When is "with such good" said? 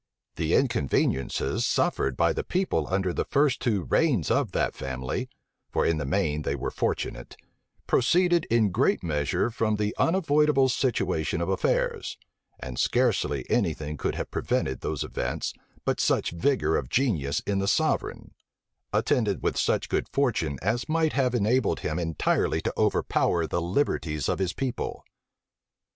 19.43-20.07